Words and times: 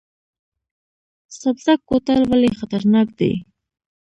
سبزک 1.39 1.79
کوتل 1.89 2.21
ولې 2.29 2.49
خطرناک 2.59 3.07
دی؟ 3.19 3.31